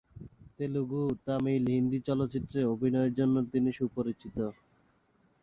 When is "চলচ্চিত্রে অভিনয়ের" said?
2.07-3.13